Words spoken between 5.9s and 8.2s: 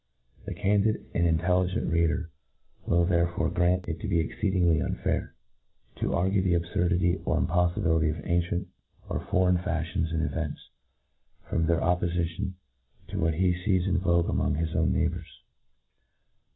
to argue the abfurdity ox impoflibility